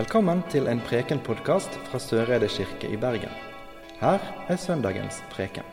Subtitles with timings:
[0.00, 3.32] Velkommen til en Preken-podkast fra Søreide kirke i Bergen.
[4.00, 5.66] Her er søndagens preken.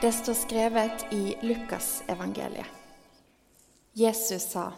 [0.00, 2.70] Det står skrevet i Lukasevangeliet.
[3.92, 4.70] Jesus sa,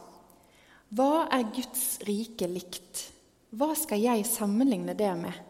[0.91, 3.13] 'Hva er Guds rike likt?
[3.55, 5.41] Hva skal jeg sammenligne det med?'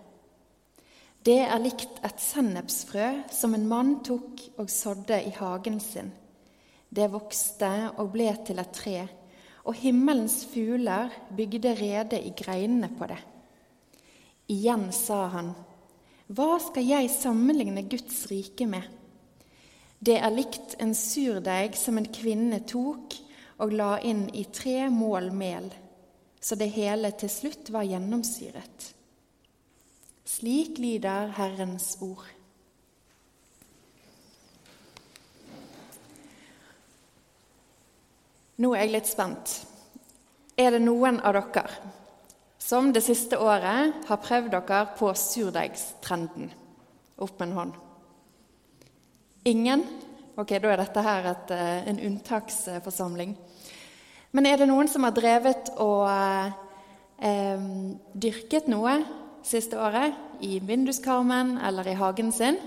[1.25, 6.13] Det er likt et sennepsfrø som en mann tok og sådde i hagen sin.
[6.95, 9.09] Det vokste og ble til et tre
[9.65, 13.21] og himmelens fugler bygde rede i greinene på det.
[14.53, 15.55] Igjen sa han,
[16.29, 18.85] Hva skal jeg sammenligne Guds rike med?
[20.05, 23.17] Det er likt en surdeig som en kvinne tok
[23.65, 25.71] og la inn i tre mål mel,
[26.41, 28.91] så det hele til slutt var gjennomsyret.
[30.29, 32.27] Slik lyder Herrens ord.
[38.63, 39.53] Nå er jeg litt spent.
[40.55, 41.67] Er det noen av dere
[42.63, 46.53] som det siste året har prøvd dere på surdeigstrenden?
[47.19, 47.73] Opp med en hånd.
[49.51, 49.83] Ingen?
[50.39, 53.37] Ok, da er dette her et, eh, en unntaksforsamling.
[54.33, 56.09] Men er det noen som har drevet og
[57.19, 57.59] eh,
[58.15, 58.97] dyrket noe
[59.43, 60.15] siste året?
[60.41, 62.59] I vinduskarmen eller i hagen sin?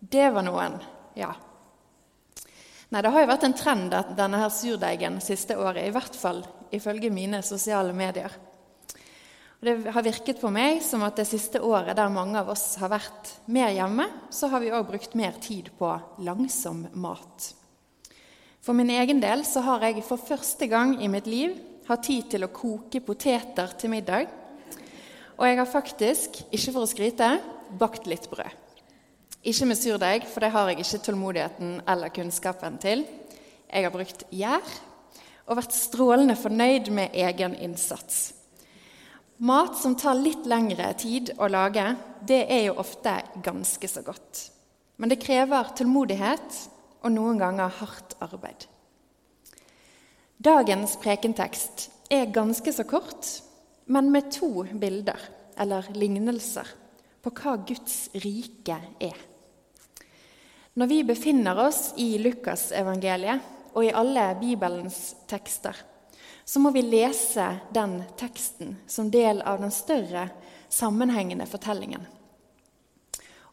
[0.00, 0.80] Det var noen,
[1.16, 1.34] ja.
[2.90, 6.14] Nei, Det har jo vært en trend at denne her surdeigen siste året, i hvert
[6.14, 8.30] fall ifølge mine sosiale medier.
[9.56, 12.76] Og det har virket på meg som at det siste året der mange av oss
[12.78, 15.90] har vært mer hjemme, så har vi òg brukt mer tid på
[16.22, 17.52] langsom mat.
[18.60, 21.56] For min egen del så har jeg for første gang i mitt liv
[21.88, 24.28] hatt tid til å koke poteter til middag.
[25.38, 27.32] Og jeg har faktisk, ikke for å skryte,
[27.78, 28.65] bakt litt brød.
[29.46, 33.04] Ikke med surdeig, for det har jeg ikke tålmodigheten eller kunnskapen til.
[33.70, 34.72] Jeg har brukt gjær
[35.46, 38.32] og vært strålende fornøyd med egen innsats.
[39.46, 41.84] Mat som tar litt lengre tid å lage,
[42.26, 43.12] det er jo ofte
[43.44, 44.48] ganske så godt.
[44.98, 46.58] Men det krever tålmodighet
[47.04, 48.66] og noen ganger hardt arbeid.
[50.42, 53.30] Dagens prekentekst er ganske så kort,
[53.86, 55.20] men med to bilder,
[55.54, 56.66] eller lignelser,
[57.22, 59.35] på hva Guds rike er.
[60.76, 65.72] Når vi befinner oss i Lukasevangeliet og i alle Bibelens tekster,
[66.44, 70.28] så må vi lese den teksten som del av den større,
[70.68, 72.04] sammenhengende fortellingen.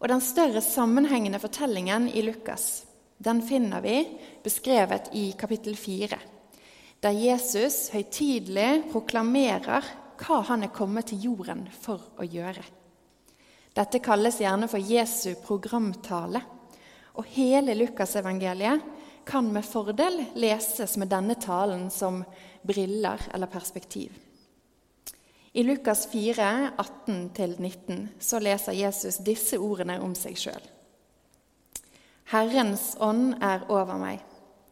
[0.04, 2.84] Og den større, sammenhengende fortellingen i Lukas
[3.24, 4.02] den finner vi
[4.44, 6.18] beskrevet i kapittel 4,
[7.00, 9.88] der Jesus høytidelig proklamerer
[10.20, 12.66] hva han er kommet til jorden for å gjøre.
[13.74, 16.44] Dette kalles gjerne for Jesu programtale.
[17.14, 18.82] Og hele Lukasevangeliet
[19.26, 22.24] kan med fordel leses med denne talen som
[22.66, 24.12] briller eller perspektiv.
[25.54, 26.72] I Lukas 4,
[27.08, 30.64] 18-19 så leser Jesus disse ordene om seg sjøl.
[32.34, 34.24] Herrens ånd er over meg,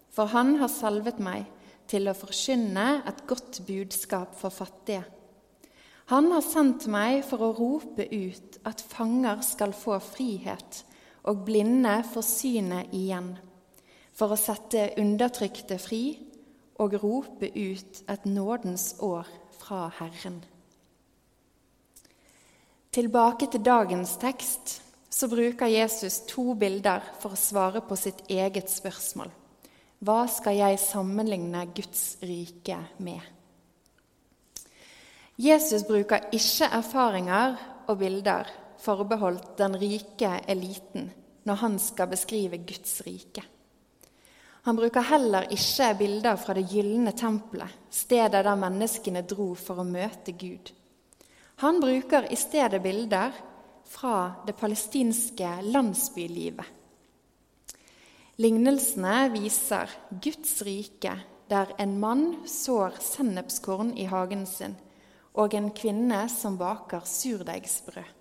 [0.10, 1.46] for han har salvet meg
[1.92, 5.04] til å forkynne et godt budskap for fattige.
[6.10, 10.82] Han har sendt meg for å rope ut at fanger skal få frihet,
[11.30, 13.34] og blinde får synet igjen,
[14.14, 16.04] for å sette undertrykte fri
[16.82, 19.28] og rope ut et nådens år
[19.62, 20.42] fra Herren.
[22.92, 28.72] Tilbake til dagens tekst så bruker Jesus to bilder for å svare på sitt eget
[28.72, 29.30] spørsmål.
[30.02, 33.22] Hva skal jeg sammenligne Guds rike med?
[35.42, 37.56] Jesus bruker ikke erfaringer
[37.88, 38.50] og bilder
[38.82, 41.12] forbeholdt den rike eliten
[41.48, 43.44] når han skal beskrive Guds rike.
[44.62, 49.88] Han bruker heller ikke bilder fra det gylne tempelet, stedet der menneskene dro for å
[49.88, 50.70] møte Gud.
[51.66, 53.34] Han bruker i stedet bilder
[53.90, 56.78] fra det palestinske landsbylivet.
[58.42, 59.90] Lignelsene viser
[60.22, 61.18] Guds rike,
[61.50, 64.78] der en mann sår sennepskorn i hagen sin,
[65.34, 68.21] og en kvinne som baker surdeigsbrød.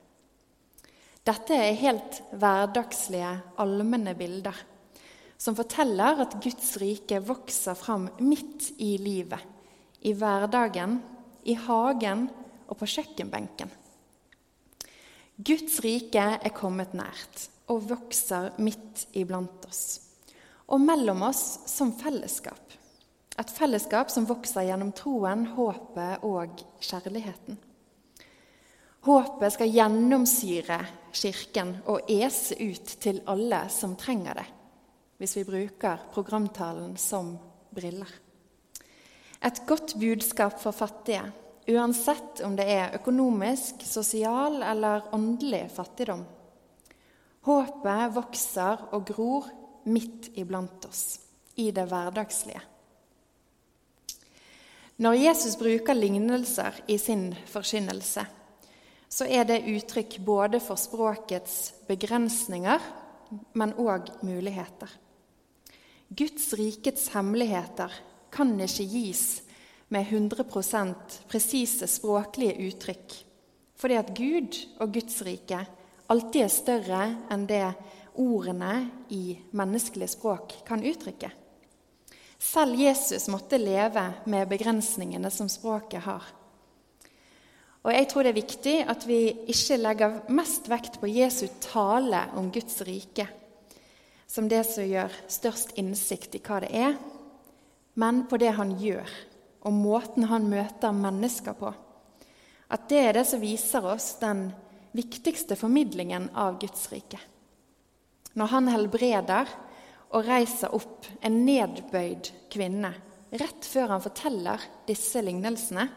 [1.27, 4.57] Dette er helt hverdagslige, allmenne bilder
[5.41, 9.41] som forteller at Guds rike vokser fram midt i livet,
[10.05, 10.99] i hverdagen,
[11.49, 12.27] i hagen
[12.69, 13.73] og på kjøkkenbenken.
[15.41, 19.85] Guds rike er kommet nært og vokser midt iblant oss.
[20.69, 22.61] Og mellom oss som fellesskap.
[23.41, 27.57] Et fellesskap som vokser gjennom troen, håpet og kjærligheten.
[29.09, 30.83] Håpet skal gjennomsyre
[31.13, 34.47] Kirken og ese ut til alle som trenger det,
[35.21, 37.35] hvis vi bruker programtalen som
[37.75, 38.11] briller.
[39.41, 41.23] Et godt budskap for fattige,
[41.71, 46.27] uansett om det er økonomisk, sosial eller åndelig fattigdom.
[47.49, 49.49] Håpet vokser og gror
[49.89, 51.21] midt iblant oss,
[51.57, 52.61] i det hverdagslige.
[55.01, 58.27] Når Jesus bruker lignelser i sin forkynnelse,
[59.11, 62.81] så er det uttrykk både for språkets begrensninger,
[63.59, 64.91] men òg muligheter.
[66.11, 67.93] Guds rikets hemmeligheter
[68.31, 69.43] kan ikke gis
[69.91, 73.15] med 100% presise språklige uttrykk,
[73.79, 75.61] fordi at Gud og Guds rike
[76.11, 77.65] alltid er større enn det
[78.19, 78.75] ordene
[79.15, 81.31] i menneskelig språk kan uttrykke.
[82.41, 86.25] Selv Jesus måtte leve med begrensningene som språket har.
[87.81, 92.27] Og jeg tror det er viktig at vi ikke legger mest vekt på Jesu tale
[92.37, 93.29] om Guds rike
[94.31, 96.93] som det som gjør størst innsikt i hva det er,
[97.99, 99.09] men på det han gjør,
[99.67, 101.73] og måten han møter mennesker på.
[102.71, 104.45] At det er det som viser oss den
[104.95, 107.19] viktigste formidlingen av Guds rike.
[108.39, 109.51] Når han helbreder
[110.15, 112.93] og reiser opp en nedbøyd kvinne
[113.35, 115.89] rett før han forteller disse lignelsene,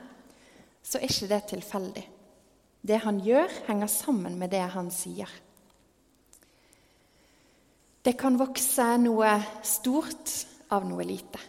[0.84, 2.04] så er ikke det tilfeldig.
[2.84, 5.30] Det han gjør, henger sammen med det han sier.
[8.04, 9.32] Det kan vokse noe
[9.64, 10.34] stort
[10.76, 11.40] av noe lite.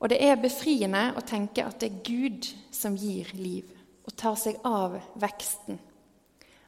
[0.00, 3.68] Og det er befriende å tenke at det er Gud som gir liv
[4.02, 5.76] og tar seg av veksten.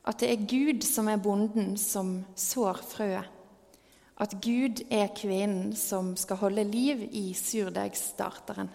[0.04, 3.34] At det er Gud som er bonden som sår frøet
[4.22, 8.70] at Gud er kvinnen som skal holde liv i surdeigstarteren.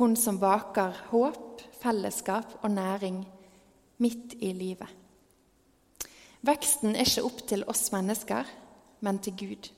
[0.00, 3.18] Hun som baker håp, fellesskap og næring
[4.00, 4.88] midt i livet.
[6.40, 8.48] Veksten er ikke opp til oss mennesker,
[9.04, 9.68] men til Gud.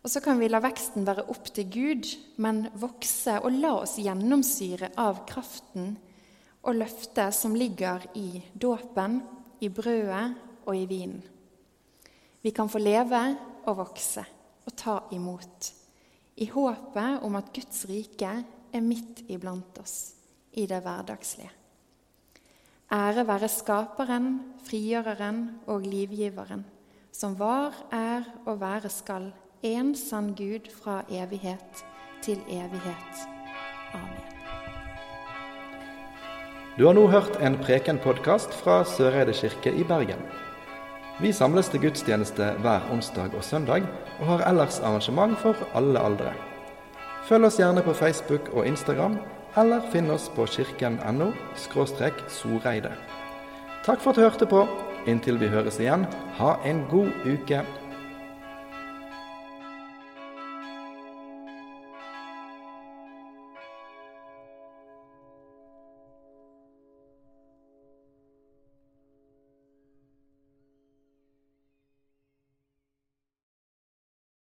[0.00, 2.08] Og så kan vi la veksten være opp til Gud,
[2.40, 5.98] men vokse og la oss gjennomsyre av kraften
[6.64, 9.20] og løftet som ligger i dåpen,
[9.60, 10.26] i brødet
[10.64, 11.20] og i vinen.
[12.40, 13.26] Vi kan få leve
[13.66, 14.24] og vokse
[14.64, 15.74] og ta imot,
[16.40, 18.38] i håpet om at Guds rike
[18.72, 20.14] er midt iblant oss
[20.52, 21.50] i det hverdagslige.
[22.92, 26.64] Ære være Skaperen, Frigjøreren og Livgiveren,
[27.12, 29.32] som var, er og være skal,
[29.62, 31.84] en sann Gud fra evighet
[32.24, 33.22] til evighet.
[33.92, 34.24] Amen.
[36.78, 40.20] Du har nå hørt en Preken-podkast fra Søreide kirke i Bergen.
[41.20, 43.82] Vi samles til gudstjeneste hver onsdag og søndag,
[44.20, 46.32] og har ellers arrangement for alle aldre.
[47.28, 49.18] Følg oss gjerne på Facebook og Instagram,
[49.60, 51.26] eller finn oss på kirken.no
[51.60, 52.94] soreide.
[53.84, 54.62] Takk for at du hørte på.
[55.04, 56.06] Inntil vi høres igjen,
[56.38, 57.60] ha en god uke.